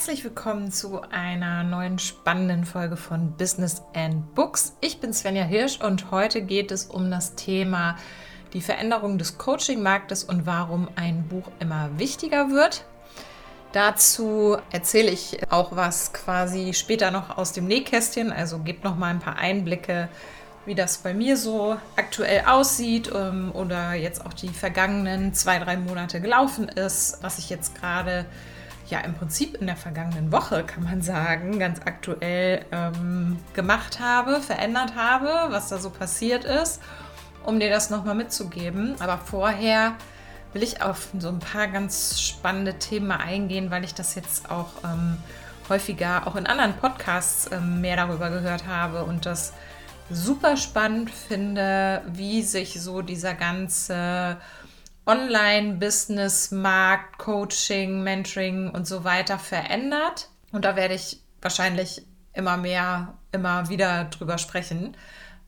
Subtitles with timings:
[0.00, 4.74] Herzlich willkommen zu einer neuen spannenden Folge von Business and Books.
[4.80, 7.98] Ich bin Svenja Hirsch und heute geht es um das Thema
[8.54, 12.86] die Veränderung des Coaching-Marktes und warum ein Buch immer wichtiger wird.
[13.72, 19.08] Dazu erzähle ich auch was quasi später noch aus dem Nähkästchen, also gebe noch mal
[19.08, 20.08] ein paar Einblicke,
[20.64, 25.76] wie das bei mir so aktuell aussieht ähm, oder jetzt auch die vergangenen zwei, drei
[25.76, 28.24] Monate gelaufen ist, was ich jetzt gerade
[28.90, 34.40] ja im Prinzip in der vergangenen Woche, kann man sagen, ganz aktuell ähm, gemacht habe,
[34.40, 36.80] verändert habe, was da so passiert ist,
[37.44, 38.96] um dir das nochmal mitzugeben.
[39.00, 39.94] Aber vorher
[40.52, 44.70] will ich auf so ein paar ganz spannende Themen eingehen, weil ich das jetzt auch
[44.84, 45.16] ähm,
[45.68, 49.52] häufiger auch in anderen Podcasts ähm, mehr darüber gehört habe und das
[50.10, 54.36] super spannend finde, wie sich so dieser ganze
[55.10, 60.28] Online-Business, Markt, Coaching, Mentoring und so weiter verändert.
[60.52, 64.96] Und da werde ich wahrscheinlich immer mehr, immer wieder drüber sprechen.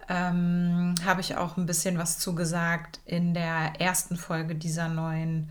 [0.08, 5.48] Ähm, Habe ich auch ein bisschen was zugesagt in der ersten Folge dieser neuen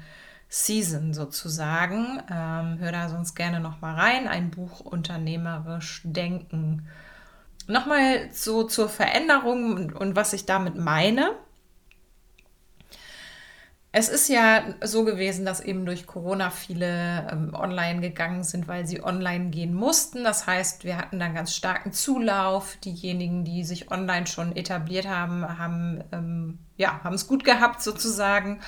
[0.50, 2.22] Season sozusagen.
[2.30, 4.28] Ähm, hör da sonst gerne noch mal rein.
[4.28, 6.86] Ein Buch unternehmerisch denken.
[7.68, 11.32] Nochmal so zur Veränderung und, und was ich damit meine.
[13.94, 18.88] Es ist ja so gewesen, dass eben durch Corona viele ähm, online gegangen sind, weil
[18.88, 20.24] sie online gehen mussten.
[20.24, 22.78] Das heißt, wir hatten dann ganz starken Zulauf.
[22.86, 28.62] Diejenigen, die sich online schon etabliert haben, haben ähm, ja, haben es gut gehabt sozusagen.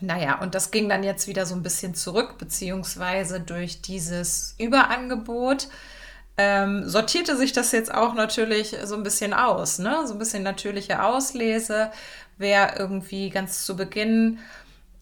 [0.00, 5.68] Naja, und das ging dann jetzt wieder so ein bisschen zurück, beziehungsweise durch dieses Überangebot
[6.40, 10.06] ähm, sortierte sich das jetzt auch natürlich so ein bisschen aus, ne?
[10.06, 11.90] So ein bisschen natürliche Auslese
[12.40, 14.38] wer irgendwie ganz zu Beginn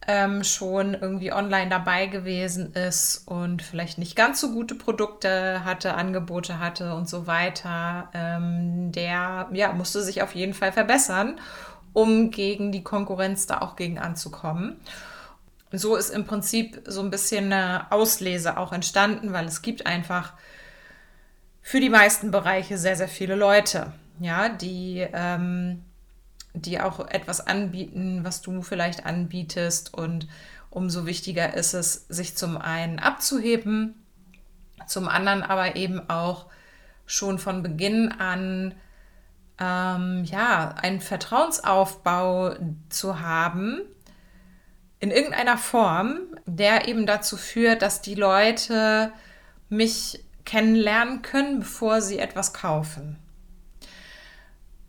[0.07, 5.95] ähm, schon irgendwie online dabei gewesen ist und vielleicht nicht ganz so gute Produkte hatte,
[5.95, 11.39] Angebote hatte und so weiter, ähm, der ja, musste sich auf jeden Fall verbessern,
[11.93, 14.81] um gegen die Konkurrenz da auch gegen anzukommen.
[15.71, 20.33] So ist im Prinzip so ein bisschen eine Auslese auch entstanden, weil es gibt einfach
[21.69, 25.85] für die meisten Bereiche sehr, sehr viele Leute, ja, die ähm,
[26.55, 29.93] die auch etwas anbieten, was du vielleicht anbietest.
[29.93, 30.29] Und
[30.71, 34.03] umso wichtiger ist es, sich zum einen abzuheben,
[34.87, 36.47] zum anderen aber eben auch
[37.05, 38.75] schon von Beginn an
[39.61, 42.55] ähm, ja, einen Vertrauensaufbau
[42.89, 43.83] zu haben,
[45.01, 49.13] in irgendeiner Form, der eben dazu führt, dass die Leute
[49.69, 53.19] mich kennenlernen können, bevor sie etwas kaufen.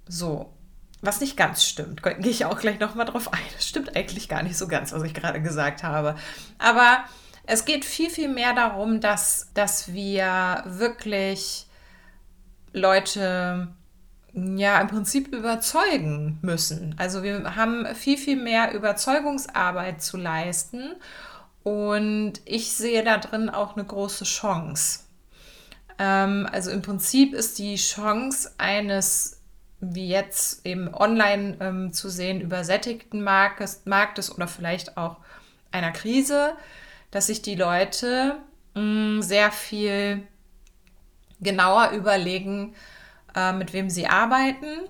[0.08, 0.53] So,
[1.02, 3.40] was nicht ganz stimmt, gehe ich auch gleich nochmal drauf ein.
[3.53, 6.16] Das stimmt eigentlich gar nicht so ganz, was ich gerade gesagt habe.
[6.58, 7.03] Aber
[7.46, 11.68] es geht viel, viel mehr darum, dass, dass wir wirklich
[12.72, 13.68] Leute
[14.34, 16.96] ja im Prinzip überzeugen müssen.
[16.97, 20.96] Also wir haben viel, viel mehr Überzeugungsarbeit zu leisten.
[21.64, 25.02] Und ich sehe da drin auch eine große Chance.
[25.99, 29.39] Ähm, also im Prinzip ist die Chance eines
[29.81, 35.17] wie jetzt eben online ähm, zu sehen, übersättigten Marktes, Marktes oder vielleicht auch
[35.71, 36.53] einer Krise,
[37.11, 38.37] dass sich die Leute
[38.75, 40.27] mh, mm, sehr viel
[41.39, 42.75] genauer überlegen,
[43.35, 44.89] äh, mit wem sie arbeiten.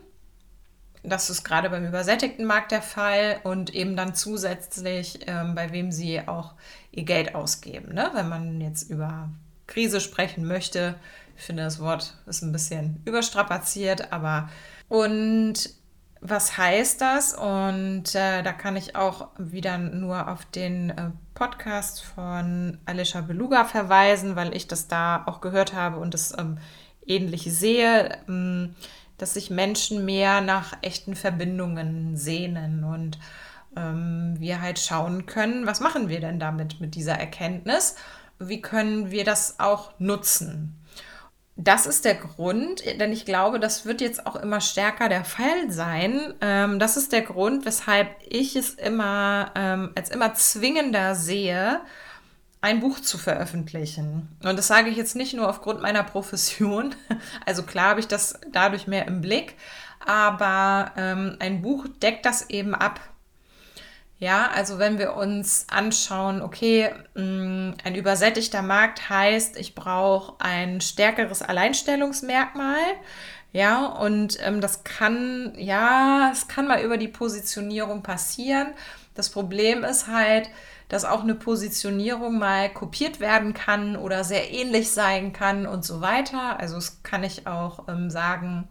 [1.03, 5.91] Das ist gerade beim übersättigten Markt der Fall und eben dann zusätzlich, ähm, bei wem
[5.91, 6.55] sie auch
[6.91, 7.93] ihr Geld ausgeben.
[7.93, 8.09] Ne?
[8.13, 9.29] Wenn man jetzt über
[9.69, 10.95] Krise sprechen möchte,
[11.37, 14.49] ich finde das Wort ist ein bisschen überstrapaziert, aber
[14.89, 15.69] und
[16.21, 17.33] was heißt das?
[17.33, 23.63] Und äh, da kann ich auch wieder nur auf den äh, Podcast von Alicia Beluga
[23.63, 26.57] verweisen, weil ich das da auch gehört habe und das ähm,
[27.05, 28.75] ähnlich sehe, ähm,
[29.17, 33.17] dass sich Menschen mehr nach echten Verbindungen sehnen und
[33.77, 37.95] ähm, wir halt schauen können, was machen wir denn damit mit dieser Erkenntnis?
[38.39, 40.75] Wie können wir das auch nutzen?
[41.61, 45.69] Das ist der Grund, denn ich glaube, das wird jetzt auch immer stärker der Fall
[45.69, 46.33] sein.
[46.39, 51.81] Ähm, das ist der Grund, weshalb ich es immer ähm, als immer zwingender sehe,
[52.61, 54.29] ein Buch zu veröffentlichen.
[54.41, 56.95] Und das sage ich jetzt nicht nur aufgrund meiner Profession.
[57.45, 59.55] Also klar habe ich das dadurch mehr im Blick,
[60.05, 63.01] aber ähm, ein Buch deckt das eben ab.
[64.19, 70.81] Ja, also wenn wir uns anschauen, okay, mm, ein übersättigter Markt heißt, ich brauche ein
[70.81, 72.79] stärkeres Alleinstellungsmerkmal.
[73.53, 78.73] Ja, und ähm, das kann, ja, es kann mal über die Positionierung passieren.
[79.15, 80.49] Das Problem ist halt,
[80.89, 86.01] dass auch eine Positionierung mal kopiert werden kann oder sehr ähnlich sein kann und so
[86.01, 86.59] weiter.
[86.59, 88.67] Also das kann ich auch ähm, sagen,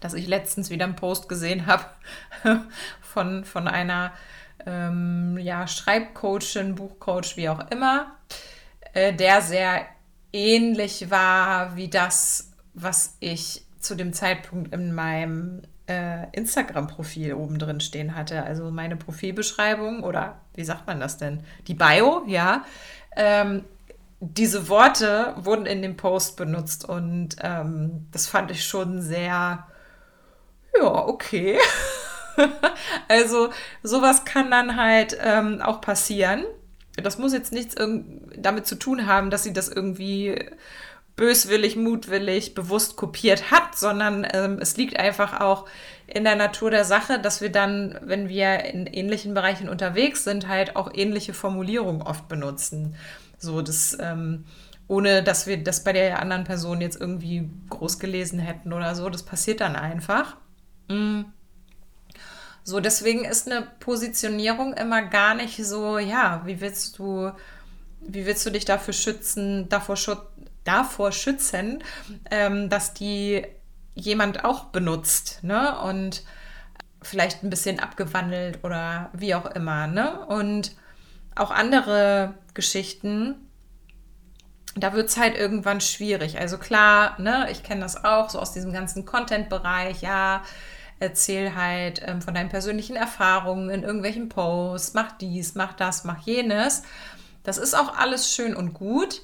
[0.00, 1.84] dass ich letztens wieder einen Post gesehen habe
[3.08, 4.12] von, von einer
[4.66, 8.12] ähm, ja, Schreibcoachin, Buchcoach, wie auch immer,
[8.92, 9.86] äh, der sehr
[10.32, 17.80] ähnlich war wie das, was ich zu dem Zeitpunkt in meinem äh, Instagram-Profil oben drin
[17.80, 18.42] stehen hatte.
[18.42, 21.42] Also meine Profilbeschreibung oder wie sagt man das denn?
[21.66, 22.64] Die Bio, ja.
[23.16, 23.64] Ähm,
[24.20, 29.66] diese Worte wurden in dem Post benutzt und ähm, das fand ich schon sehr,
[30.76, 31.58] ja, okay.
[33.08, 33.50] also
[33.82, 36.44] sowas kann dann halt ähm, auch passieren.
[36.96, 37.76] Das muss jetzt nichts
[38.36, 40.36] damit zu tun haben, dass sie das irgendwie
[41.18, 45.66] böswillig, mutwillig, bewusst kopiert hat, sondern ähm, es liegt einfach auch
[46.06, 50.48] in der Natur der Sache, dass wir dann, wenn wir in ähnlichen Bereichen unterwegs sind,
[50.48, 52.94] halt auch ähnliche Formulierungen oft benutzen.
[53.36, 54.44] So, das, ähm,
[54.86, 59.10] ohne dass wir das bei der anderen Person jetzt irgendwie groß gelesen hätten oder so.
[59.10, 60.36] Das passiert dann einfach.
[60.88, 61.22] Mm.
[62.68, 67.32] So, deswegen ist eine Positionierung immer gar nicht so, ja, wie willst du,
[68.02, 70.26] wie willst du dich dafür schützen, davor schützen,
[70.64, 71.82] davor schützen,
[72.30, 73.46] ähm, dass die
[73.94, 75.80] jemand auch benutzt, ne?
[75.80, 76.24] Und
[77.00, 80.26] vielleicht ein bisschen abgewandelt oder wie auch immer, ne?
[80.26, 80.76] Und
[81.36, 83.48] auch andere Geschichten,
[84.76, 86.38] da wird es halt irgendwann schwierig.
[86.38, 90.42] Also klar, ne, ich kenne das auch so aus diesem ganzen Content-Bereich, ja,
[91.00, 96.20] erzähl halt ähm, von deinen persönlichen Erfahrungen in irgendwelchen Posts, mach dies, mach das, mach
[96.20, 96.82] jenes.
[97.42, 99.22] Das ist auch alles schön und gut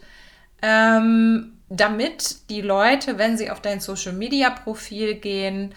[0.64, 5.74] ähm, damit die Leute, wenn sie auf dein Social-Media-Profil gehen,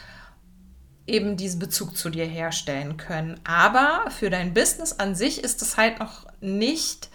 [1.05, 3.39] eben diesen Bezug zu dir herstellen können.
[3.43, 7.09] Aber für dein Business an sich ist es halt noch nicht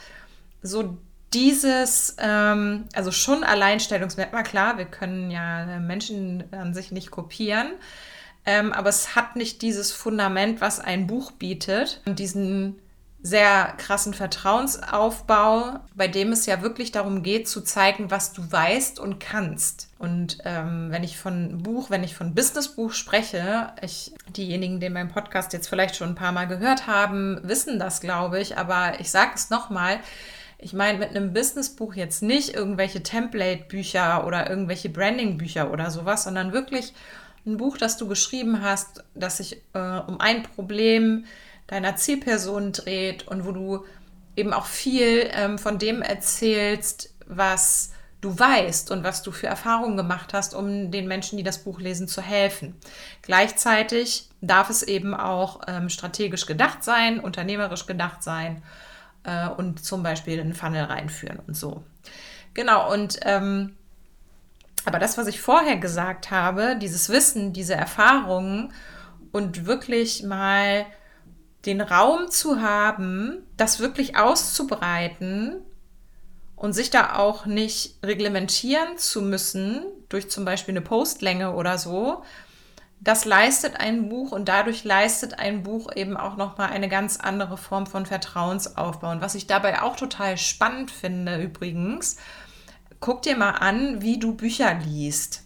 [0.62, 0.98] so
[1.32, 7.72] dieses, ähm, also schon Alleinstellungsmerkmal, klar, wir können ja Menschen an sich nicht kopieren,
[8.44, 12.80] ähm, aber es hat nicht dieses Fundament, was ein Buch bietet, diesen
[13.24, 18.98] sehr krassen Vertrauensaufbau, bei dem es ja wirklich darum geht, zu zeigen, was du weißt
[18.98, 19.90] und kannst.
[20.00, 25.12] Und ähm, wenn ich von Buch, wenn ich von Businessbuch spreche, ich, diejenigen, die meinen
[25.12, 29.12] Podcast jetzt vielleicht schon ein paar Mal gehört haben, wissen das, glaube ich, aber ich
[29.12, 30.00] sage es nochmal.
[30.58, 36.52] Ich meine mit einem Businessbuch jetzt nicht irgendwelche Template-Bücher oder irgendwelche Branding-Bücher oder sowas, sondern
[36.52, 36.92] wirklich
[37.46, 41.24] ein Buch, das du geschrieben hast, das sich äh, um ein Problem
[41.66, 43.84] deiner Zielperson dreht und wo du
[44.36, 49.96] eben auch viel ähm, von dem erzählst, was du weißt und was du für Erfahrungen
[49.96, 52.74] gemacht hast, um den Menschen, die das Buch lesen, zu helfen.
[53.20, 58.62] Gleichzeitig darf es eben auch ähm, strategisch gedacht sein, unternehmerisch gedacht sein
[59.24, 61.82] äh, und zum Beispiel einen Funnel reinführen und so.
[62.54, 63.76] Genau, und ähm,
[64.84, 68.72] aber das, was ich vorher gesagt habe, dieses Wissen, diese Erfahrungen
[69.30, 70.86] und wirklich mal
[71.64, 75.62] den Raum zu haben, das wirklich auszubreiten
[76.56, 82.22] und sich da auch nicht reglementieren zu müssen durch zum Beispiel eine Postlänge oder so,
[83.00, 87.56] das leistet ein Buch und dadurch leistet ein Buch eben auch nochmal eine ganz andere
[87.56, 89.10] Form von Vertrauensaufbau.
[89.10, 92.16] Und was ich dabei auch total spannend finde übrigens,
[93.02, 95.42] guck dir mal an, wie du Bücher liest.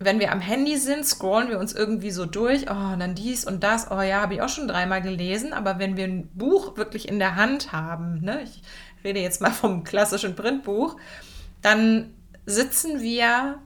[0.00, 3.62] Wenn wir am Handy sind, scrollen wir uns irgendwie so durch, oh, dann dies und
[3.62, 7.06] das, oh ja, habe ich auch schon dreimal gelesen, aber wenn wir ein Buch wirklich
[7.06, 8.62] in der Hand haben, ne, ich
[9.04, 10.96] rede jetzt mal vom klassischen Printbuch,
[11.60, 12.14] dann
[12.46, 13.58] sitzen wir,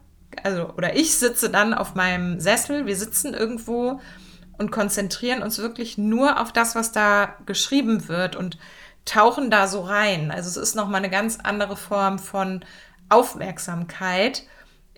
[0.42, 4.00] also, oder ich sitze dann auf meinem Sessel, wir sitzen irgendwo
[4.58, 8.58] und konzentrieren uns wirklich nur auf das, was da geschrieben wird und
[9.04, 10.32] tauchen da so rein.
[10.32, 12.64] Also es ist nochmal eine ganz andere Form von
[13.08, 14.44] Aufmerksamkeit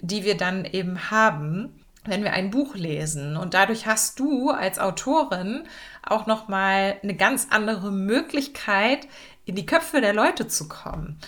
[0.01, 3.37] die wir dann eben haben, wenn wir ein Buch lesen.
[3.37, 5.65] Und dadurch hast du als Autorin
[6.03, 9.09] auch noch mal eine ganz andere Möglichkeit,
[9.45, 11.19] in die Köpfe der Leute zu kommen.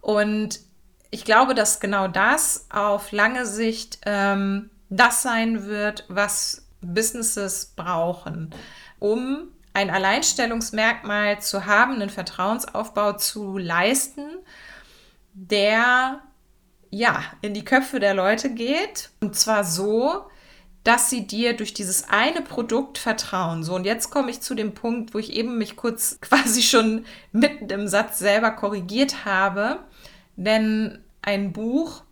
[0.00, 0.60] Und
[1.10, 8.50] ich glaube, dass genau das auf lange Sicht ähm, das sein wird, was Businesses brauchen,
[8.98, 14.26] um ein Alleinstellungsmerkmal zu haben, einen Vertrauensaufbau zu leisten,
[15.32, 16.20] der
[16.90, 19.10] ja, in die Köpfe der Leute geht.
[19.20, 20.26] Und zwar so,
[20.84, 23.62] dass sie dir durch dieses eine Produkt vertrauen.
[23.62, 27.04] So, und jetzt komme ich zu dem Punkt, wo ich eben mich kurz quasi schon
[27.32, 29.80] mitten im Satz selber korrigiert habe.
[30.36, 32.02] Denn ein Buch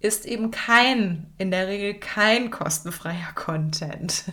[0.00, 4.24] ist eben kein, in der Regel kein kostenfreier Content.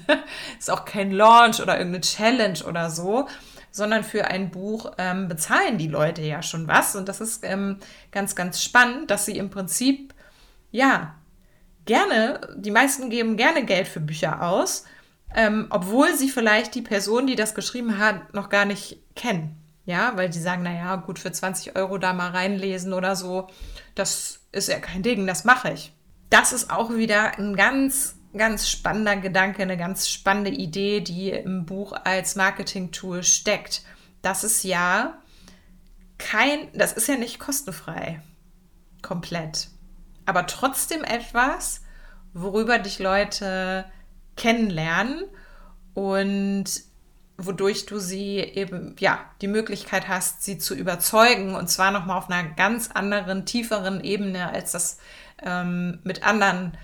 [0.59, 3.27] ist auch kein Launch oder irgendeine Challenge oder so,
[3.71, 6.95] sondern für ein Buch ähm, bezahlen die Leute ja schon was.
[6.95, 7.77] Und das ist ähm,
[8.11, 10.13] ganz, ganz spannend, dass sie im Prinzip,
[10.71, 11.15] ja,
[11.85, 14.85] gerne, die meisten geben gerne Geld für Bücher aus,
[15.33, 19.57] ähm, obwohl sie vielleicht die Person, die das geschrieben hat, noch gar nicht kennen.
[19.85, 23.47] Ja, weil die sagen, naja, gut, für 20 Euro da mal reinlesen oder so,
[23.95, 25.91] das ist ja kein Ding, das mache ich.
[26.29, 31.65] Das ist auch wieder ein ganz, ganz spannender Gedanke, eine ganz spannende Idee, die im
[31.65, 33.83] Buch als Marketing-Tool steckt.
[34.21, 35.17] Das ist ja
[36.17, 38.21] kein, das ist ja nicht kostenfrei.
[39.01, 39.67] Komplett.
[40.25, 41.81] Aber trotzdem etwas,
[42.33, 43.85] worüber dich Leute
[44.37, 45.23] kennenlernen
[45.93, 46.65] und
[47.37, 52.29] wodurch du sie eben, ja, die Möglichkeit hast, sie zu überzeugen und zwar nochmal auf
[52.29, 54.99] einer ganz anderen, tieferen Ebene, als das
[55.41, 56.77] ähm, mit anderen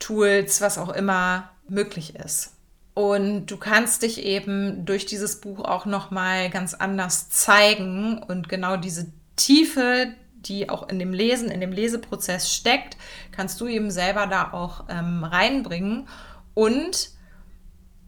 [0.00, 2.56] Tools, was auch immer möglich ist.
[2.94, 8.76] Und du kannst dich eben durch dieses Buch auch nochmal ganz anders zeigen und genau
[8.76, 12.96] diese Tiefe, die auch in dem Lesen, in dem Leseprozess steckt,
[13.30, 16.08] kannst du eben selber da auch ähm, reinbringen
[16.54, 17.10] und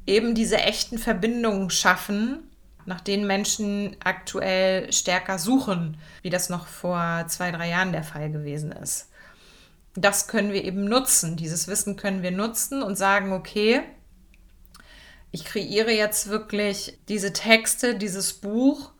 [0.06, 2.50] eben diese echten Verbindungen schaffen,
[2.84, 8.30] nach denen Menschen aktuell stärker suchen, wie das noch vor zwei, drei Jahren der Fall
[8.30, 9.11] gewesen ist.
[9.94, 11.36] Das können wir eben nutzen.
[11.36, 13.82] Dieses Wissen können wir nutzen und sagen, okay,
[15.30, 18.92] ich kreiere jetzt wirklich diese Texte, dieses Buch,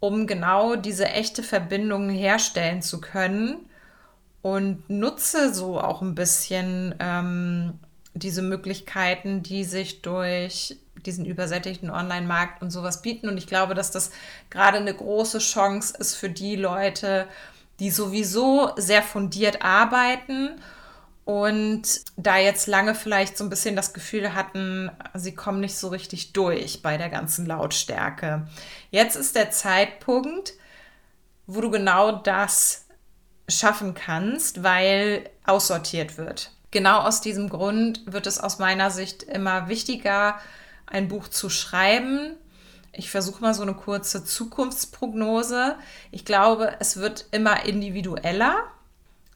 [0.00, 3.68] um genau diese echte Verbindung herstellen zu können
[4.42, 7.78] und nutze so auch ein bisschen ähm,
[8.14, 13.28] diese Möglichkeiten, die sich durch diesen übersättigten Online-Markt und sowas bieten.
[13.28, 14.10] Und ich glaube, dass das
[14.50, 17.26] gerade eine große Chance ist für die Leute,
[17.80, 20.60] die sowieso sehr fundiert arbeiten
[21.24, 21.82] und
[22.16, 26.32] da jetzt lange vielleicht so ein bisschen das Gefühl hatten, sie kommen nicht so richtig
[26.32, 28.46] durch bei der ganzen Lautstärke.
[28.90, 30.54] Jetzt ist der Zeitpunkt,
[31.46, 32.86] wo du genau das
[33.48, 39.68] schaffen kannst, weil aussortiert wird genau aus diesem Grund wird es aus meiner Sicht immer
[39.68, 40.38] wichtiger,
[40.84, 42.36] ein Buch zu schreiben.
[42.98, 45.76] Ich versuche mal so eine kurze Zukunftsprognose.
[46.10, 48.64] Ich glaube, es wird immer individueller.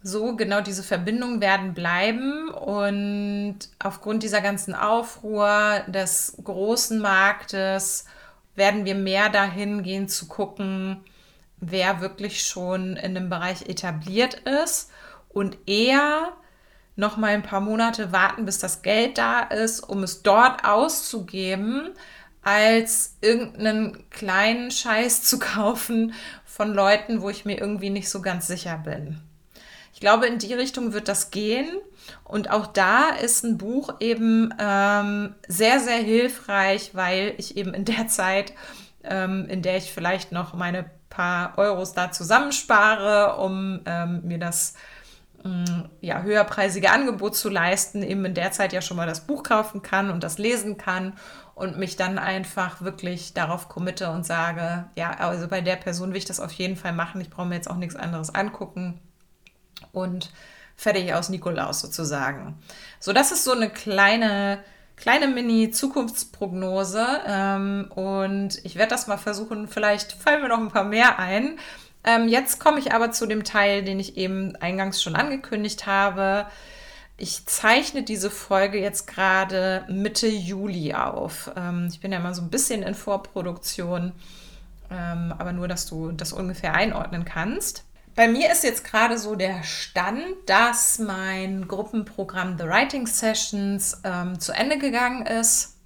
[0.02, 8.06] So, genau diese Verbindungen werden bleiben und aufgrund dieser ganzen Aufruhr des großen Marktes
[8.54, 11.04] werden wir mehr dahin gehen zu gucken,
[11.58, 14.90] wer wirklich schon in dem Bereich etabliert ist
[15.28, 16.32] und eher
[16.96, 21.90] noch mal ein paar Monate warten, bis das Geld da ist, um es dort auszugeben,
[22.42, 28.46] als irgendeinen kleinen Scheiß zu kaufen von Leuten, wo ich mir irgendwie nicht so ganz
[28.46, 29.20] sicher bin.
[29.92, 31.68] Ich glaube, in die Richtung wird das gehen.
[32.24, 37.84] Und auch da ist ein Buch eben ähm, sehr, sehr hilfreich, weil ich eben in
[37.84, 38.54] der Zeit,
[39.04, 44.74] ähm, in der ich vielleicht noch meine paar Euros da zusammenspare, um ähm, mir das
[45.42, 49.42] Mm, ja, höherpreisige Angebot zu leisten, eben in der Zeit ja schon mal das Buch
[49.42, 51.14] kaufen kann und das lesen kann
[51.60, 56.16] und mich dann einfach wirklich darauf committe und sage, ja, also bei der Person will
[56.16, 58.98] ich das auf jeden Fall machen, ich brauche mir jetzt auch nichts anderes angucken
[59.92, 60.32] und
[60.74, 62.58] fertig aus Nikolaus sozusagen.
[62.98, 64.64] So, das ist so eine kleine,
[64.96, 70.84] kleine Mini-Zukunftsprognose ähm, und ich werde das mal versuchen, vielleicht fallen mir noch ein paar
[70.84, 71.58] mehr ein,
[72.04, 76.46] ähm, jetzt komme ich aber zu dem Teil, den ich eben eingangs schon angekündigt habe.
[77.22, 81.50] Ich zeichne diese Folge jetzt gerade Mitte Juli auf.
[81.54, 84.12] Ähm, ich bin ja immer so ein bisschen in Vorproduktion,
[84.90, 87.84] ähm, aber nur, dass du das ungefähr einordnen kannst.
[88.14, 94.40] Bei mir ist jetzt gerade so der Stand, dass mein Gruppenprogramm The Writing Sessions ähm,
[94.40, 95.76] zu Ende gegangen ist.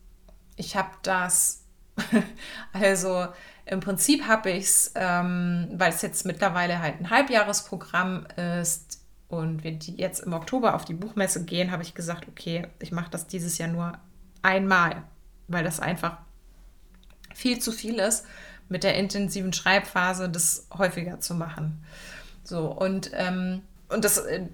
[0.55, 1.65] Ich habe das
[2.73, 3.27] also
[3.67, 8.27] im Prinzip habe ich es, ähm, weil es jetzt mittlerweile halt ein Halbjahresprogramm
[8.61, 8.84] ist
[9.39, 12.93] und wir die jetzt im Oktober auf die Buchmesse gehen, habe ich gesagt, okay, ich
[12.93, 13.99] mache das dieses Jahr nur
[14.43, 15.03] einmal,
[15.49, 16.19] weil das einfach
[17.35, 18.25] viel zu viel ist,
[18.69, 21.85] mit der intensiven Schreibphase das häufiger zu machen.
[22.45, 24.47] So, und, ähm, und das äh,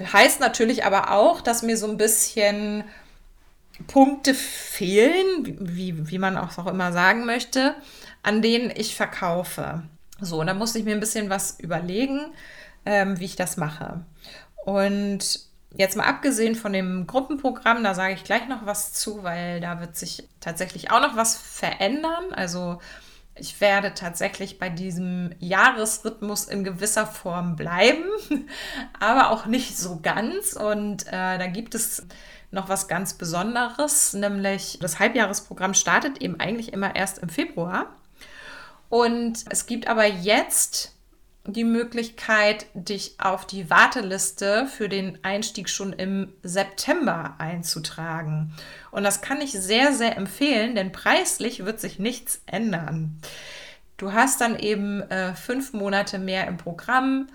[0.00, 2.84] heißt natürlich aber auch, dass mir so ein bisschen
[3.86, 7.74] Punkte fehlen, wie, wie man auch immer sagen möchte,
[8.22, 9.82] an denen ich verkaufe.
[10.20, 12.32] So, da musste ich mir ein bisschen was überlegen,
[12.84, 14.04] ähm, wie ich das mache.
[14.64, 15.40] Und
[15.74, 19.80] jetzt mal abgesehen von dem Gruppenprogramm, da sage ich gleich noch was zu, weil da
[19.80, 22.32] wird sich tatsächlich auch noch was verändern.
[22.32, 22.80] Also
[23.34, 28.04] ich werde tatsächlich bei diesem Jahresrhythmus in gewisser Form bleiben,
[29.00, 30.54] aber auch nicht so ganz.
[30.54, 32.06] Und äh, da gibt es
[32.50, 37.94] noch was ganz Besonderes, nämlich das Halbjahresprogramm startet eben eigentlich immer erst im Februar.
[38.88, 40.97] Und es gibt aber jetzt
[41.46, 48.52] die Möglichkeit, dich auf die Warteliste für den Einstieg schon im September einzutragen.
[48.90, 53.18] Und das kann ich sehr, sehr empfehlen, denn preislich wird sich nichts ändern.
[53.96, 57.28] Du hast dann eben äh, fünf Monate mehr im Programm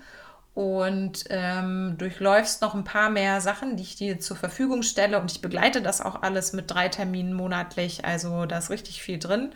[0.54, 5.20] und ähm, durchläufst noch ein paar mehr Sachen, die ich dir zur Verfügung stelle.
[5.20, 8.04] Und ich begleite das auch alles mit drei Terminen monatlich.
[8.04, 9.50] Also da ist richtig viel drin.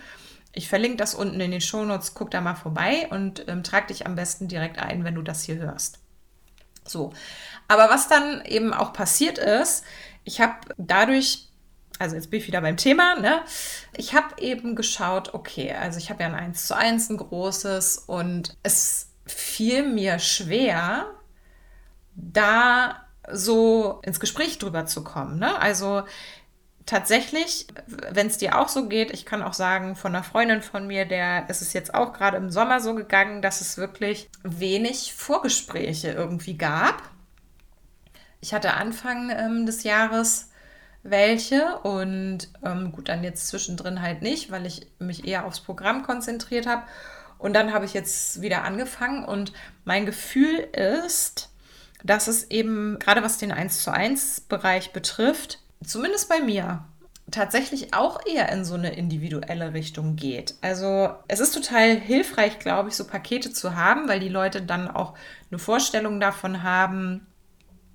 [0.52, 2.14] Ich verlinke das unten in den Shownotes.
[2.14, 5.42] Guck da mal vorbei und ähm, trag dich am besten direkt ein, wenn du das
[5.42, 6.00] hier hörst.
[6.84, 7.12] So.
[7.68, 9.84] Aber was dann eben auch passiert ist,
[10.24, 11.48] ich habe dadurch
[12.00, 13.42] also jetzt bin ich wieder beim Thema, ne?
[13.96, 18.04] Ich habe eben geschaut, okay, also ich habe ja ein 1 zu 1, ein großes
[18.06, 21.06] und es fiel mir schwer,
[22.14, 25.38] da so ins Gespräch drüber zu kommen.
[25.38, 25.58] Ne?
[25.58, 26.04] Also
[26.88, 30.86] tatsächlich, wenn es dir auch so geht, ich kann auch sagen, von einer Freundin von
[30.86, 35.12] mir, der ist es jetzt auch gerade im Sommer so gegangen, dass es wirklich wenig
[35.14, 37.02] Vorgespräche irgendwie gab.
[38.40, 40.50] Ich hatte Anfang ähm, des Jahres
[41.02, 46.02] welche und ähm, gut, dann jetzt zwischendrin halt nicht, weil ich mich eher aufs Programm
[46.02, 46.84] konzentriert habe.
[47.36, 49.52] Und dann habe ich jetzt wieder angefangen und
[49.84, 51.50] mein Gefühl ist,
[52.02, 56.84] dass es eben, gerade was den 1 zu 1 Bereich betrifft, zumindest bei mir,
[57.30, 60.54] tatsächlich auch eher in so eine individuelle Richtung geht.
[60.62, 64.88] Also es ist total hilfreich, glaube ich, so Pakete zu haben, weil die Leute dann
[64.90, 65.14] auch
[65.50, 67.26] eine Vorstellung davon haben,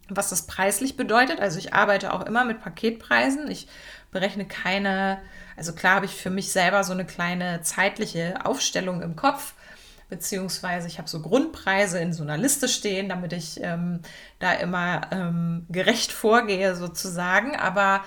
[0.07, 1.39] was das preislich bedeutet.
[1.39, 3.49] Also ich arbeite auch immer mit Paketpreisen.
[3.49, 3.67] Ich
[4.11, 5.19] berechne keine
[5.55, 9.53] also klar habe ich für mich selber so eine kleine zeitliche Aufstellung im Kopf,
[10.13, 14.01] beziehungsweise ich habe so Grundpreise in so einer Liste stehen, damit ich ähm,
[14.37, 17.55] da immer ähm, gerecht vorgehe sozusagen.
[17.55, 18.03] Aber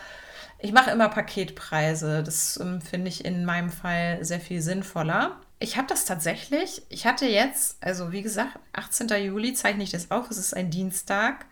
[0.61, 2.23] ich mache immer Paketpreise.
[2.23, 5.41] Das ähm, finde ich in meinem Fall sehr viel sinnvoller.
[5.59, 6.83] Ich habe das tatsächlich.
[6.91, 9.09] Ich hatte jetzt, also wie gesagt, 18.
[9.25, 10.31] Juli zeichne ich das auf.
[10.31, 11.47] Es ist ein Dienstag.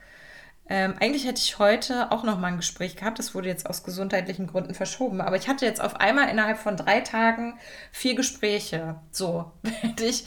[0.67, 3.19] Ähm, eigentlich hätte ich heute auch noch mal ein Gespräch gehabt.
[3.19, 5.21] Das wurde jetzt aus gesundheitlichen Gründen verschoben.
[5.21, 7.59] Aber ich hatte jetzt auf einmal innerhalb von drei Tagen
[7.93, 8.97] vier Gespräche.
[9.11, 10.25] So, während ich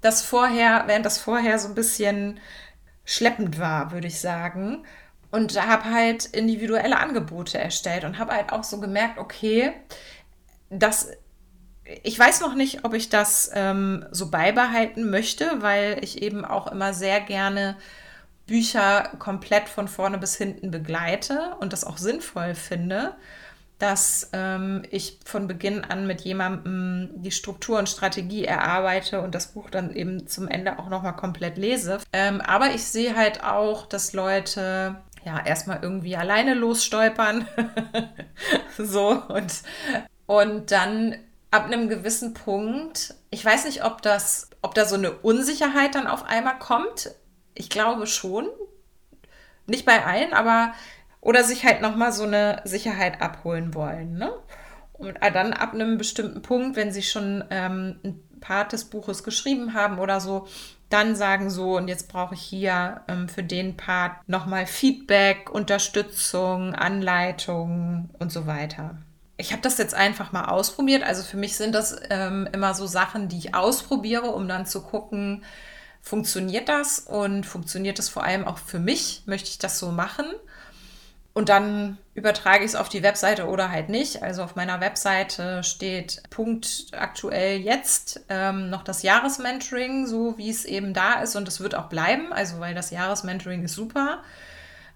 [0.00, 2.40] das vorher, während das vorher so ein bisschen
[3.04, 4.84] schleppend war, würde ich sagen.
[5.30, 9.72] Und habe halt individuelle Angebote erstellt und habe halt auch so gemerkt, okay,
[10.70, 11.10] das
[12.02, 16.68] ich weiß noch nicht, ob ich das ähm, so beibehalten möchte, weil ich eben auch
[16.68, 17.76] immer sehr gerne
[18.46, 23.16] Bücher komplett von vorne bis hinten begleite und das auch sinnvoll finde,
[23.80, 29.48] dass ähm, ich von Beginn an mit jemandem die Struktur und Strategie erarbeite und das
[29.48, 31.98] Buch dann eben zum Ende auch nochmal komplett lese.
[32.12, 37.46] Ähm, aber ich sehe halt auch, dass Leute ja erstmal irgendwie alleine losstolpern.
[38.78, 39.62] so und,
[40.26, 41.16] und dann
[41.50, 46.06] ab einem gewissen Punkt, ich weiß nicht, ob das, ob da so eine Unsicherheit dann
[46.06, 47.10] auf einmal kommt
[47.60, 48.48] ich glaube schon.
[49.66, 50.72] Nicht bei allen, aber
[51.20, 54.14] oder sich halt nochmal so eine Sicherheit abholen wollen.
[54.14, 54.32] Ne?
[54.92, 59.74] Und dann ab einem bestimmten Punkt, wenn sie schon ähm, ein Part des Buches geschrieben
[59.74, 60.46] haben oder so,
[60.88, 66.74] dann sagen so, und jetzt brauche ich hier ähm, für den Part nochmal Feedback, Unterstützung,
[66.74, 68.98] Anleitung und so weiter.
[69.36, 71.02] Ich habe das jetzt einfach mal ausprobiert.
[71.02, 74.82] Also für mich sind das ähm, immer so Sachen, die ich ausprobiere, um dann zu
[74.82, 75.44] gucken,
[76.02, 79.22] funktioniert das und funktioniert das vor allem auch für mich?
[79.26, 80.26] Möchte ich das so machen?
[81.40, 84.22] Und dann übertrage ich es auf die Webseite oder halt nicht.
[84.22, 90.66] Also auf meiner Webseite steht Punkt aktuell jetzt ähm, noch das Jahresmentoring, so wie es
[90.66, 91.36] eben da ist.
[91.36, 94.22] Und es wird auch bleiben, also weil das Jahresmentoring ist super.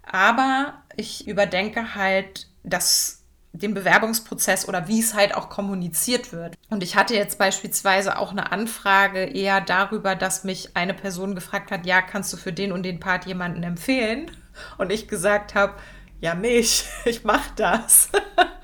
[0.02, 3.22] Aber ich überdenke halt das
[3.54, 6.59] den Bewerbungsprozess oder wie es halt auch kommuniziert wird.
[6.68, 11.70] Und ich hatte jetzt beispielsweise auch eine Anfrage eher darüber, dass mich eine Person gefragt
[11.70, 14.30] hat, ja, kannst du für den und den Part jemanden empfehlen?
[14.76, 15.74] Und ich gesagt habe,
[16.20, 18.09] ja, mich, ich mache das.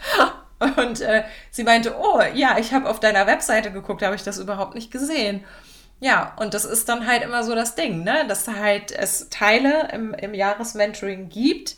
[0.76, 4.38] und äh, sie meinte, oh, ja, ich habe auf deiner Webseite geguckt, habe ich das
[4.38, 5.44] überhaupt nicht gesehen.
[6.00, 8.24] Ja, und das ist dann halt immer so das Ding, ne?
[8.26, 11.76] dass halt es Teile im, im Jahresmentoring gibt,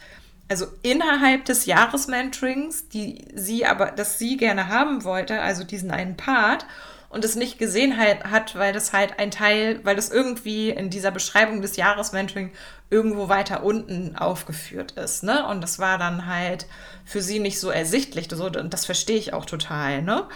[0.48, 6.16] also innerhalb des Jahresmentorings, die sie aber, dass sie gerne haben wollte, also diesen einen
[6.16, 6.66] Part
[7.12, 10.88] und es nicht gesehen halt, hat, weil das halt ein Teil, weil das irgendwie in
[10.88, 12.52] dieser Beschreibung des Jahresmentoring
[12.88, 15.46] irgendwo weiter unten aufgeführt ist, ne?
[15.46, 16.66] Und das war dann halt
[17.04, 20.26] für sie nicht so ersichtlich, so, und das verstehe ich auch total, ne?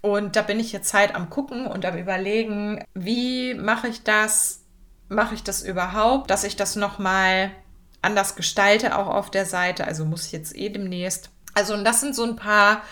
[0.00, 4.64] Und da bin ich jetzt halt am gucken und am überlegen, wie mache ich das?
[5.08, 7.52] Mache ich das überhaupt, dass ich das nochmal
[8.02, 9.86] anders gestalte, auch auf der Seite.
[9.86, 11.30] Also muss ich jetzt eh demnächst.
[11.54, 12.82] Also, und das sind so ein paar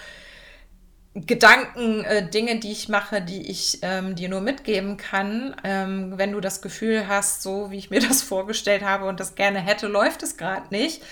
[1.26, 5.56] Gedanken, äh, Dinge, die ich mache, die ich ähm, dir nur mitgeben kann.
[5.64, 9.34] Ähm, wenn du das Gefühl hast, so wie ich mir das vorgestellt habe und das
[9.34, 11.02] gerne hätte, läuft es gerade nicht,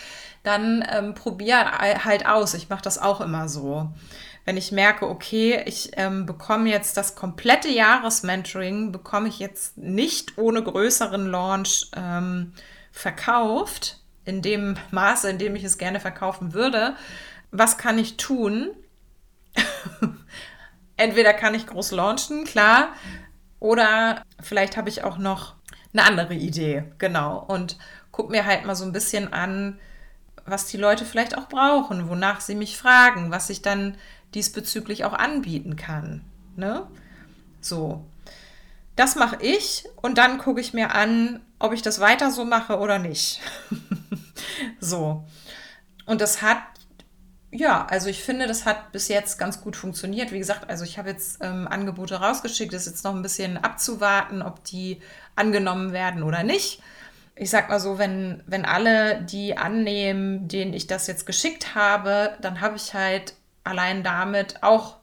[0.43, 1.73] dann ähm, probier
[2.05, 2.55] halt aus.
[2.55, 3.91] Ich mache das auch immer so.
[4.45, 10.39] Wenn ich merke, okay, ich ähm, bekomme jetzt das komplette Jahresmentoring, bekomme ich jetzt nicht
[10.39, 12.53] ohne größeren Launch ähm,
[12.93, 16.95] verkauft, in dem Maße, in dem ich es gerne verkaufen würde,
[17.51, 18.71] was kann ich tun?
[20.97, 22.89] Entweder kann ich groß launchen, klar,
[23.61, 25.55] oder vielleicht habe ich auch noch
[25.93, 27.39] eine andere Idee, genau.
[27.39, 27.79] Und
[28.13, 29.79] guck mir halt mal so ein bisschen an,
[30.45, 33.97] was die Leute vielleicht auch brauchen, wonach sie mich fragen, was ich dann
[34.35, 36.25] diesbezüglich auch anbieten kann.
[36.57, 36.87] Ne?
[37.61, 38.05] So.
[38.95, 42.79] Das mache ich und dann gucke ich mir an, ob ich das weiter so mache
[42.79, 43.41] oder nicht.
[44.81, 45.25] so.
[46.07, 46.59] Und das hat
[47.59, 50.33] ja, also ich finde, das hat bis jetzt ganz gut funktioniert.
[50.33, 53.57] Wie gesagt, also ich habe jetzt ähm, Angebote rausgeschickt, es ist jetzt noch ein bisschen
[53.57, 55.01] abzuwarten, ob die
[55.35, 56.83] angenommen werden oder nicht.
[57.35, 62.37] Ich sag mal so, wenn, wenn alle die annehmen, denen ich das jetzt geschickt habe,
[62.41, 64.97] dann habe ich halt allein damit auch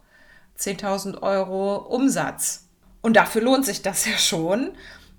[0.59, 2.67] 10.000 Euro Umsatz.
[3.01, 4.71] Und dafür lohnt sich das ja schon.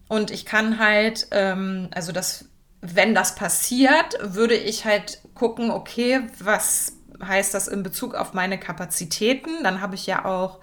[0.09, 2.47] Und ich kann halt, ähm, also das,
[2.81, 6.92] wenn das passiert, würde ich halt gucken, okay, was
[7.27, 9.63] heißt das in Bezug auf meine Kapazitäten.
[9.63, 10.61] Dann habe ich ja auch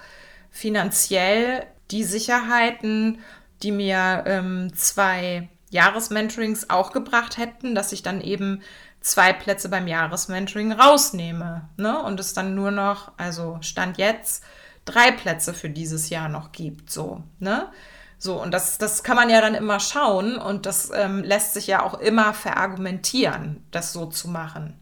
[0.49, 3.19] finanziell die Sicherheiten,
[3.63, 8.61] die mir ähm, zwei Jahresmentorings auch gebracht hätten, dass ich dann eben
[8.99, 12.01] zwei Plätze beim Jahresmentoring rausnehme ne?
[12.03, 14.43] und es dann nur noch, also Stand jetzt,
[14.85, 16.91] drei Plätze für dieses Jahr noch gibt.
[16.91, 17.69] So, ne?
[18.17, 21.65] So, und das, das kann man ja dann immer schauen und das ähm, lässt sich
[21.65, 24.79] ja auch immer verargumentieren, das so zu machen.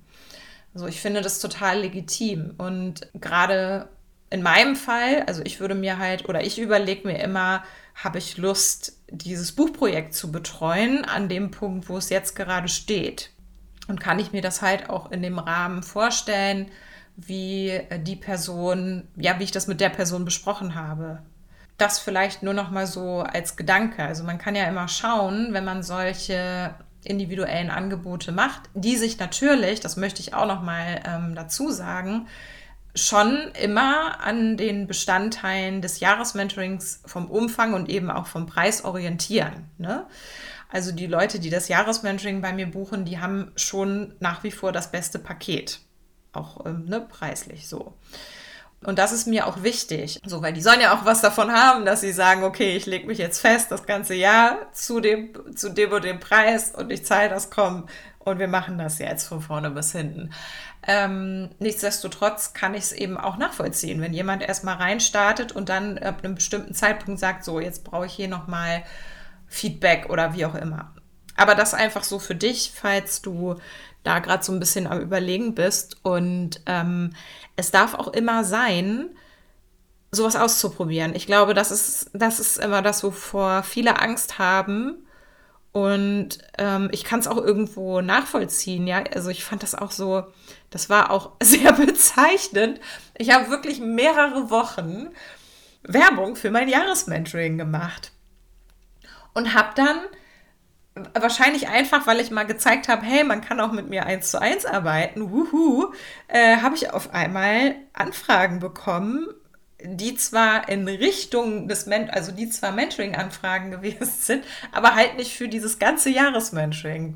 [0.74, 2.54] Also ich finde das total legitim.
[2.58, 3.90] Und gerade
[4.30, 7.64] in meinem Fall, also ich würde mir halt, oder ich überlege mir immer,
[7.96, 13.32] habe ich Lust, dieses Buchprojekt zu betreuen an dem Punkt, wo es jetzt gerade steht.
[13.88, 16.70] Und kann ich mir das halt auch in dem Rahmen vorstellen,
[17.18, 21.24] wie die Person, ja, wie ich das mit der Person besprochen habe.
[21.78, 24.04] Das vielleicht nur noch mal so als Gedanke.
[24.04, 29.80] Also man kann ja immer schauen, wenn man solche individuellen Angebote macht, die sich natürlich,
[29.80, 32.28] das möchte ich auch noch mal ähm, dazu sagen,
[32.96, 39.70] schon immer an den Bestandteilen des Jahresmentorings vom Umfang und eben auch vom Preis orientieren.
[39.78, 40.06] Ne?
[40.70, 44.72] Also die Leute, die das Jahresmentoring bei mir buchen, die haben schon nach wie vor
[44.72, 45.80] das beste Paket,
[46.34, 47.94] auch ähm, ne, preislich so.
[48.82, 51.86] Und das ist mir auch wichtig, so, weil die sollen ja auch was davon haben,
[51.86, 55.70] dass sie sagen, okay, ich lege mich jetzt fest das ganze Jahr zu dem, zu
[55.70, 57.88] dem und dem Preis und ich zahle das komm
[58.20, 60.32] und wir machen das jetzt von vorne bis hinten.
[60.88, 66.24] Ähm, nichtsdestotrotz kann ich es eben auch nachvollziehen, wenn jemand erstmal reinstartet und dann ab
[66.24, 68.84] einem bestimmten Zeitpunkt sagt, so, jetzt brauche ich hier nochmal
[69.48, 70.94] Feedback oder wie auch immer.
[71.36, 73.58] Aber das einfach so für dich, falls du
[74.04, 75.98] da gerade so ein bisschen am Überlegen bist.
[76.04, 77.14] Und ähm,
[77.60, 79.10] es darf auch immer sein,
[80.12, 81.14] sowas auszuprobieren.
[81.14, 85.06] Ich glaube, das ist, das ist immer das, wovor viele Angst haben.
[85.72, 89.04] Und ähm, ich kann es auch irgendwo nachvollziehen, ja.
[89.14, 90.24] Also ich fand das auch so,
[90.72, 92.80] das war auch sehr bezeichnend.
[93.18, 95.10] Ich habe wirklich mehrere Wochen
[95.84, 98.12] Werbung für mein Jahresmentoring gemacht
[99.34, 100.00] und habe dann
[101.20, 104.42] wahrscheinlich einfach, weil ich mal gezeigt habe, hey, man kann auch mit mir eins zu
[104.42, 105.94] eins arbeiten, wuhu,
[106.28, 109.28] äh, habe ich auf einmal Anfragen bekommen,
[109.82, 115.36] die zwar in Richtung des Men also die zwar Mentoring-Anfragen gewesen sind, aber halt nicht
[115.36, 117.16] für dieses ganze Jahresmentoring.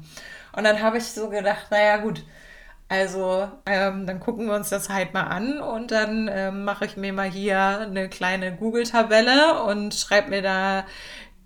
[0.56, 2.24] Und dann habe ich so gedacht, naja gut,
[2.89, 6.96] also ähm, dann gucken wir uns das halt mal an und dann ähm, mache ich
[6.96, 10.86] mir mal hier eine kleine Google-Tabelle und schreibe mir da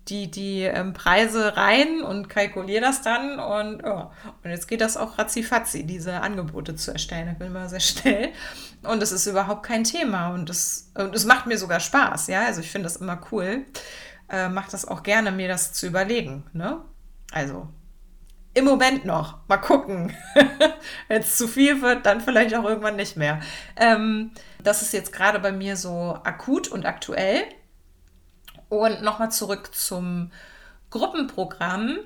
[0.10, 4.12] die, die ähm, Preise rein und kalkuliere das dann und ja,
[4.44, 7.30] und jetzt geht das auch ratzifatzi, diese Angebote zu erstellen.
[7.32, 8.30] Ich bin immer sehr schnell
[8.84, 12.46] und es ist überhaupt kein Thema und es und es macht mir sogar Spaß, ja,
[12.46, 13.66] also ich finde das immer cool,
[14.30, 16.82] äh, macht das auch gerne, mir das zu überlegen, ne?
[17.32, 17.68] Also
[18.58, 20.16] im Moment noch, mal gucken.
[21.08, 23.40] Wenn es zu viel wird, dann vielleicht auch irgendwann nicht mehr.
[23.76, 24.32] Ähm,
[24.64, 27.44] das ist jetzt gerade bei mir so akut und aktuell.
[28.70, 30.32] Und nochmal zurück zum
[30.90, 31.98] Gruppenprogramm.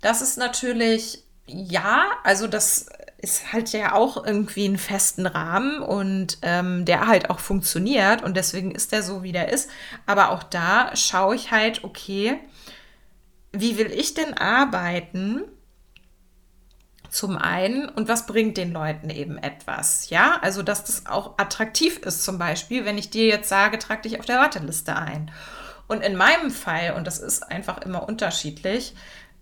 [0.00, 2.86] Das ist natürlich, ja, also das
[3.18, 8.36] ist halt ja auch irgendwie einen festen Rahmen und ähm, der halt auch funktioniert und
[8.36, 9.68] deswegen ist der so, wie der ist.
[10.06, 12.38] Aber auch da schaue ich halt, okay,
[13.52, 15.42] wie will ich denn arbeiten?
[17.10, 20.38] Zum einen und was bringt den Leuten eben etwas, ja?
[20.42, 24.20] Also, dass das auch attraktiv ist, zum Beispiel, wenn ich dir jetzt sage, trag dich
[24.20, 25.32] auf der Warteliste ein.
[25.90, 28.94] Und in meinem Fall, und das ist einfach immer unterschiedlich,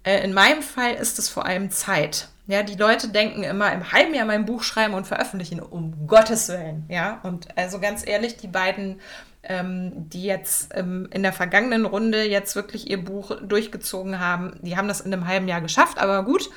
[0.02, 2.28] äh, in meinem Fall ist es vor allem Zeit.
[2.46, 6.48] Ja, die Leute denken immer im halben Jahr mein Buch schreiben und veröffentlichen, um Gottes
[6.48, 6.86] Willen.
[6.88, 8.98] Ja, und also ganz ehrlich, die beiden,
[9.42, 14.78] ähm, die jetzt ähm, in der vergangenen Runde jetzt wirklich ihr Buch durchgezogen haben, die
[14.78, 16.48] haben das in einem halben Jahr geschafft, aber gut.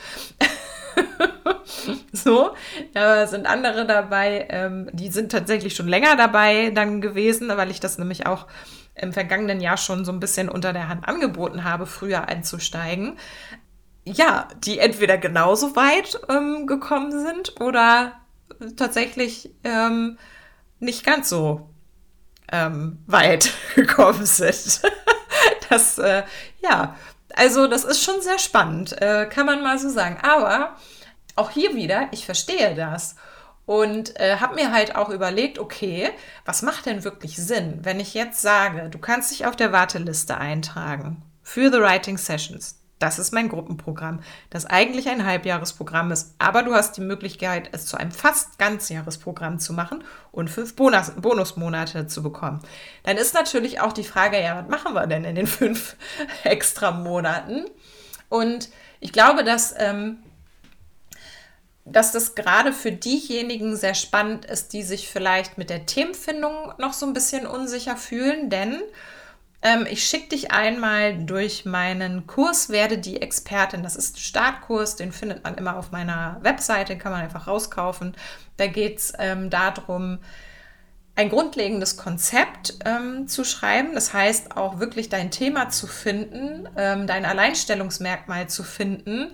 [2.14, 2.56] so,
[2.94, 7.82] da sind andere dabei, ähm, die sind tatsächlich schon länger dabei dann gewesen, weil ich
[7.82, 8.48] das nämlich auch
[9.02, 13.18] im vergangenen Jahr schon so ein bisschen unter der Hand angeboten habe, früher einzusteigen
[14.04, 18.14] ja, die entweder genauso weit ähm, gekommen sind oder
[18.76, 20.18] tatsächlich ähm,
[20.80, 21.70] nicht ganz so
[22.52, 24.82] ähm, weit gekommen sind.
[25.70, 26.24] das, äh,
[26.62, 26.96] ja,
[27.36, 30.18] also das ist schon sehr spannend, äh, kann man mal so sagen.
[30.22, 30.76] Aber
[31.36, 33.16] auch hier wieder, ich verstehe das.
[33.72, 36.10] Und äh, habe mir halt auch überlegt, okay,
[36.44, 40.38] was macht denn wirklich Sinn, wenn ich jetzt sage, du kannst dich auf der Warteliste
[40.38, 42.82] eintragen für The Writing Sessions.
[43.00, 46.36] Das ist mein Gruppenprogramm, das eigentlich ein Halbjahresprogramm ist.
[46.38, 50.04] Aber du hast die Möglichkeit, es zu einem fast Ganzjahresprogramm zu machen
[50.34, 52.60] und fünf Bonus Bonusmonate zu bekommen.
[53.04, 55.96] Dann ist natürlich auch die Frage, ja, was machen wir denn in den fünf
[56.44, 57.68] extra Monaten?
[58.28, 58.68] Und
[59.00, 60.18] ich glaube, dass, ähm,
[61.92, 66.94] dass das gerade für diejenigen sehr spannend ist, die sich vielleicht mit der Themenfindung noch
[66.94, 68.82] so ein bisschen unsicher fühlen, denn
[69.62, 73.84] ähm, ich schicke dich einmal durch meinen Kurs Werde die Expertin.
[73.84, 77.48] Das ist ein Startkurs, den findet man immer auf meiner Webseite, den kann man einfach
[77.48, 78.16] rauskaufen.
[78.58, 80.20] Da geht es ähm, darum,
[81.16, 83.94] ein grundlegendes Konzept ähm, zu schreiben.
[83.94, 89.32] Das heißt auch wirklich dein Thema zu finden, ähm, dein Alleinstellungsmerkmal zu finden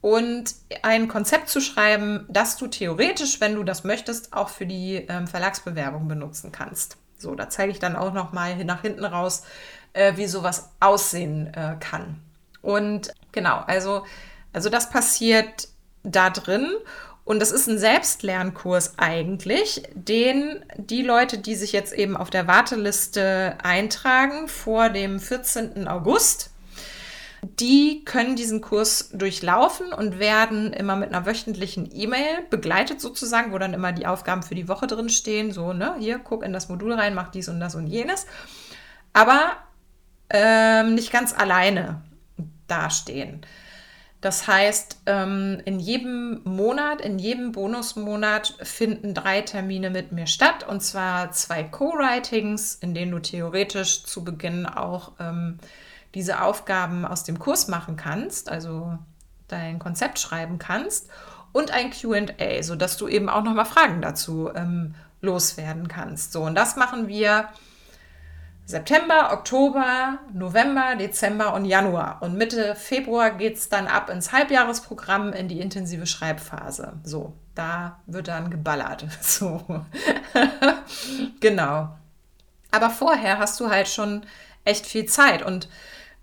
[0.00, 4.96] und ein Konzept zu schreiben, das du theoretisch, wenn du das möchtest, auch für die
[5.08, 6.96] ähm, Verlagsbewerbung benutzen kannst.
[7.18, 9.42] So, da zeige ich dann auch noch mal nach hinten raus,
[9.92, 12.20] äh, wie sowas aussehen äh, kann.
[12.62, 14.04] Und genau, also,
[14.52, 15.68] also das passiert
[16.02, 16.66] da drin.
[17.24, 22.46] Und das ist ein Selbstlernkurs eigentlich, den die Leute, die sich jetzt eben auf der
[22.46, 25.86] Warteliste eintragen vor dem 14.
[25.86, 26.49] August,
[27.42, 33.58] die können diesen Kurs durchlaufen und werden immer mit einer wöchentlichen E-Mail begleitet sozusagen, wo
[33.58, 35.52] dann immer die Aufgaben für die Woche drin stehen.
[35.52, 38.26] So, ne, hier, guck in das Modul rein, mach dies und das und jenes.
[39.12, 39.52] Aber
[40.28, 42.02] ähm, nicht ganz alleine
[42.68, 43.40] dastehen.
[44.20, 50.68] Das heißt, ähm, in jedem Monat, in jedem Bonusmonat finden drei Termine mit mir statt.
[50.68, 55.58] Und zwar zwei Co-Writings, in denen du theoretisch zu Beginn auch ähm,
[56.14, 58.98] diese Aufgaben aus dem Kurs machen kannst, also
[59.48, 61.08] dein Konzept schreiben kannst
[61.52, 66.32] und ein QA, sodass du eben auch nochmal Fragen dazu ähm, loswerden kannst.
[66.32, 67.48] So, und das machen wir
[68.70, 72.18] September, Oktober, November, Dezember und Januar.
[72.20, 76.92] Und Mitte Februar geht es dann ab ins Halbjahresprogramm, in die intensive Schreibphase.
[77.02, 79.06] So, da wird dann geballert.
[79.20, 79.84] So,
[81.40, 81.96] genau.
[82.70, 84.22] Aber vorher hast du halt schon
[84.64, 85.68] echt viel Zeit und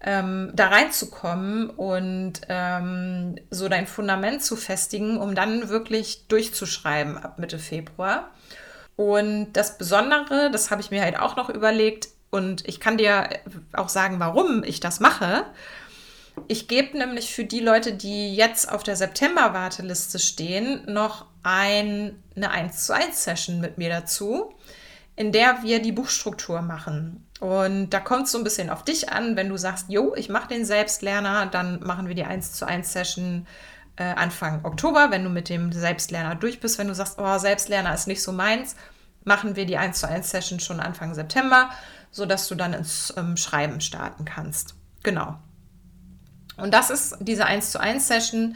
[0.02, 7.40] ähm, da reinzukommen und ähm, so dein Fundament zu festigen, um dann wirklich durchzuschreiben ab
[7.40, 8.30] Mitte Februar.
[8.96, 13.30] Und das Besondere, das habe ich mir halt auch noch überlegt und ich kann dir
[13.74, 15.46] auch sagen, warum ich das mache.
[16.48, 22.52] Ich gebe nämlich für die Leute, die jetzt auf der September-Warteliste stehen, noch ein, eine
[22.52, 24.54] 1 zu 1 Session mit mir dazu,
[25.17, 27.27] in der wir die Buchstruktur machen.
[27.39, 30.30] Und da kommt es so ein bisschen auf dich an, wenn du sagst, jo, ich
[30.30, 33.47] mache den Selbstlerner, dann machen wir die 1 zu 1 Session
[33.97, 36.77] äh, Anfang Oktober, wenn du mit dem Selbstlerner durch bist.
[36.77, 38.75] Wenn du sagst, oh, Selbstlerner ist nicht so meins,
[39.23, 41.71] machen wir die 1 zu 1 Session schon Anfang September,
[42.12, 44.75] sodass du dann ins ähm, Schreiben starten kannst.
[45.01, 45.39] Genau.
[46.58, 48.56] Und das ist diese 1 zu 1 Session.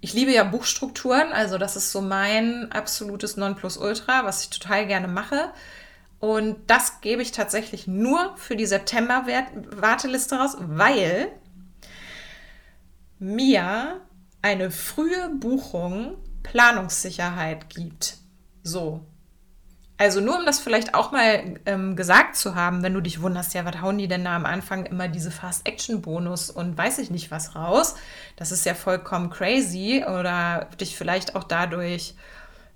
[0.00, 5.06] Ich liebe ja Buchstrukturen, also das ist so mein absolutes Nonplusultra, was ich total gerne
[5.06, 5.52] mache.
[6.22, 11.32] Und das gebe ich tatsächlich nur für die September-Warteliste raus, weil
[13.18, 14.00] mir
[14.40, 18.18] eine frühe Buchung Planungssicherheit gibt.
[18.62, 19.04] So.
[19.98, 23.52] Also nur um das vielleicht auch mal ähm, gesagt zu haben, wenn du dich wunderst,
[23.54, 27.32] ja, was hauen die denn da am Anfang immer diese Fast-Action-Bonus und weiß ich nicht
[27.32, 27.96] was raus.
[28.36, 32.14] Das ist ja vollkommen crazy oder dich vielleicht auch dadurch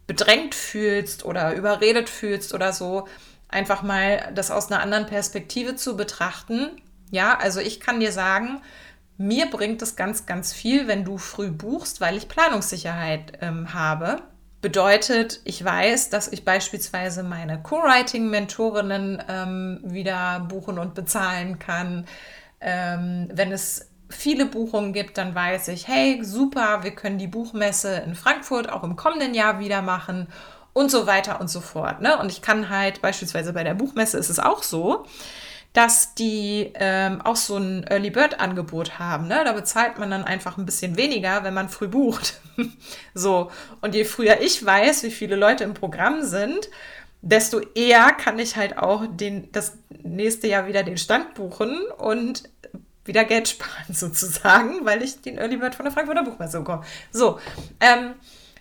[0.09, 3.07] bedrängt fühlst oder überredet fühlst oder so
[3.49, 6.71] einfach mal das aus einer anderen Perspektive zu betrachten.
[7.11, 8.61] Ja, also ich kann dir sagen,
[9.19, 14.19] mir bringt es ganz, ganz viel, wenn du früh buchst, weil ich Planungssicherheit ähm, habe.
[14.61, 22.07] Bedeutet, ich weiß, dass ich beispielsweise meine Co-Writing-Mentorinnen ähm, wieder buchen und bezahlen kann.
[22.61, 27.97] Ähm, wenn es viele Buchungen gibt, dann weiß ich, hey, super, wir können die Buchmesse
[28.07, 30.29] in Frankfurt auch im kommenden Jahr wieder machen
[30.77, 32.03] und so weiter und so fort.
[32.03, 32.19] Ne?
[32.19, 35.07] Und ich kann halt beispielsweise bei der Buchmesse ist es auch so,
[35.73, 39.27] dass die ähm, auch so ein Early Bird Angebot haben.
[39.27, 39.41] Ne?
[39.43, 42.43] Da bezahlt man dann einfach ein bisschen weniger, wenn man früh bucht.
[43.15, 43.51] so.
[43.81, 46.69] Und je früher ich weiß, wie viele Leute im Programm sind,
[47.23, 52.43] desto eher kann ich halt auch den, das nächste Jahr wieder den Stand buchen und
[53.07, 56.85] wieder Geld sparen sozusagen, weil ich den Early Bird von der Frankfurter Buchmesse bekomme.
[57.13, 57.41] So,
[57.81, 58.13] ähm,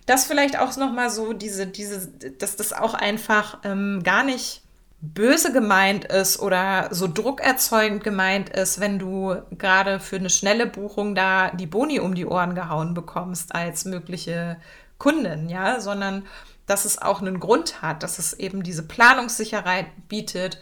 [0.06, 4.62] das vielleicht auch nochmal so, diese, diese, dass das auch einfach ähm, gar nicht
[5.02, 11.16] böse gemeint ist oder so druckerzeugend gemeint ist, wenn du gerade für eine schnelle Buchung
[11.16, 14.58] da die Boni um die Ohren gehauen bekommst als mögliche
[14.98, 16.26] Kundin, ja, sondern
[16.66, 20.60] dass es auch einen Grund hat, dass es eben diese Planungssicherheit bietet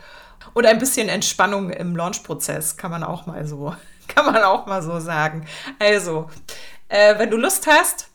[0.53, 3.75] und ein bisschen Entspannung im Launchprozess, kann man auch mal so,
[4.07, 5.47] kann man auch mal so sagen.
[5.79, 6.29] Also,
[6.89, 8.09] äh, wenn du Lust hast,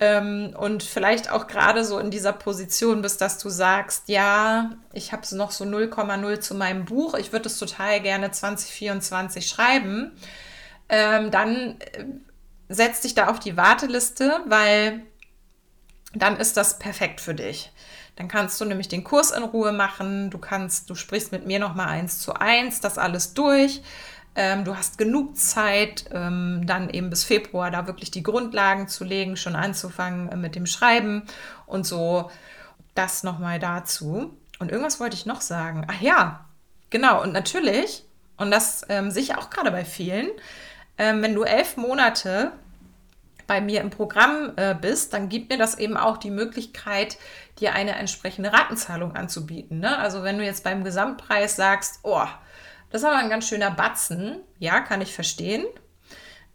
[0.00, 5.12] ähm, und vielleicht auch gerade so in dieser Position bist, dass du sagst, ja, ich
[5.12, 10.12] habe noch so 0,0 zu meinem Buch, ich würde es total gerne 2024 schreiben,
[10.88, 12.04] ähm, dann äh,
[12.68, 15.02] setz dich da auf die Warteliste, weil
[16.14, 17.72] dann ist das perfekt für dich.
[18.16, 20.30] Dann kannst du nämlich den Kurs in Ruhe machen.
[20.30, 23.82] Du kannst, du sprichst mit mir nochmal eins zu eins, das alles durch.
[24.40, 29.02] Ähm, du hast genug Zeit, ähm, dann eben bis Februar da wirklich die Grundlagen zu
[29.02, 31.24] legen, schon anzufangen äh, mit dem Schreiben
[31.66, 32.30] und so.
[32.94, 34.32] Das nochmal dazu.
[34.60, 35.88] Und irgendwas wollte ich noch sagen.
[35.90, 36.46] Ach ja,
[36.90, 37.20] genau.
[37.20, 38.04] Und natürlich,
[38.36, 40.28] und das ähm, sehe ich auch gerade bei vielen,
[40.98, 42.52] ähm, wenn du elf Monate
[43.48, 47.18] bei mir im Programm äh, bist, dann gibt mir das eben auch die Möglichkeit,
[47.58, 49.80] dir eine entsprechende Ratenzahlung anzubieten.
[49.80, 49.98] Ne?
[49.98, 52.26] Also wenn du jetzt beim Gesamtpreis sagst, oh,
[52.90, 55.64] das ist aber ein ganz schöner Batzen, ja, kann ich verstehen.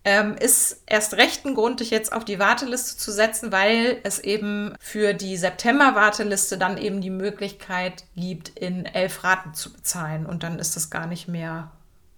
[0.05, 4.19] Ähm, ist erst recht ein Grund, dich jetzt auf die Warteliste zu setzen, weil es
[4.19, 10.25] eben für die September-Warteliste dann eben die Möglichkeit gibt, in elf Raten zu bezahlen.
[10.25, 11.71] Und dann ist das gar nicht mehr,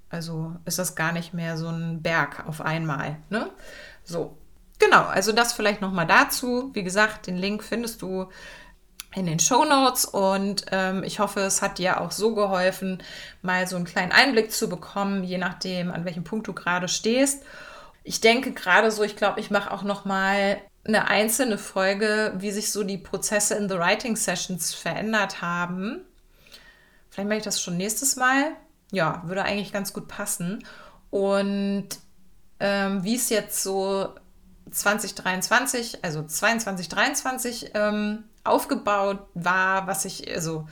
[0.09, 3.17] also ist das gar nicht mehr so ein Berg auf einmal.
[3.29, 3.51] Ne?
[4.03, 4.35] So,
[4.79, 6.71] Genau, also das vielleicht nochmal dazu.
[6.73, 8.29] Wie gesagt, den Link findest du
[9.15, 13.01] in den Show Notes und ähm, ich hoffe, es hat dir auch so geholfen,
[13.41, 17.43] mal so einen kleinen Einblick zu bekommen, je nachdem, an welchem Punkt du gerade stehst.
[18.03, 22.51] Ich denke gerade so, ich glaube, ich mache auch noch mal eine einzelne Folge, wie
[22.51, 26.01] sich so die Prozesse in the Writing Sessions verändert haben.
[27.09, 28.51] Vielleicht mache ich das schon nächstes Mal.
[28.91, 30.63] Ja, würde eigentlich ganz gut passen.
[31.09, 31.87] Und
[32.59, 34.13] ähm, wie es jetzt so
[34.69, 40.67] 2023, also 22, 23 ähm, aufgebaut war, was ich, also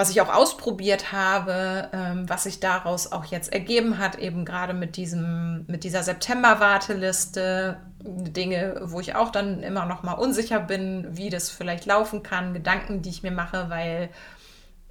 [0.00, 4.72] was ich auch ausprobiert habe, ähm, was sich daraus auch jetzt ergeben hat, eben gerade
[4.72, 11.06] mit diesem, mit dieser September-Warteliste, Dinge, wo ich auch dann immer noch mal unsicher bin,
[11.10, 14.08] wie das vielleicht laufen kann, Gedanken, die ich mir mache, weil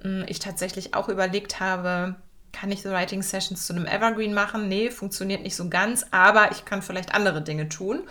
[0.04, 2.14] mh, hm, ich tatsächlich auch überlegt habe,
[2.52, 4.68] kann ich The Writing Sessions zu einem Evergreen machen?
[4.68, 8.02] Nee, funktioniert nicht so ganz, aber ich kann vielleicht andere Dinge tun.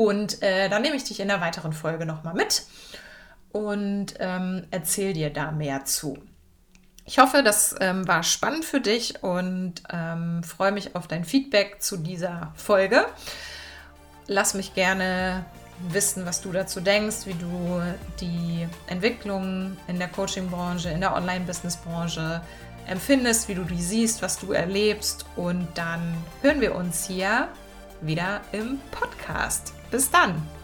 [0.00, 2.62] Und äh, dann nehme ich dich in der weiteren Folge nochmal mit
[3.52, 6.16] und ähm, erzähle dir da mehr zu.
[7.04, 11.82] Ich hoffe, das ähm, war spannend für dich und ähm, freue mich auf dein Feedback
[11.82, 13.04] zu dieser Folge.
[14.26, 15.44] Lass mich gerne
[15.90, 17.82] wissen, was du dazu denkst, wie du
[18.22, 22.40] die Entwicklung in der Coaching-Branche, in der Online-Business-Branche
[22.86, 25.26] empfindest, wie du die siehst, was du erlebst.
[25.36, 27.48] Und dann hören wir uns hier
[28.00, 29.74] wieder im Podcast.
[29.90, 30.59] Bis dann!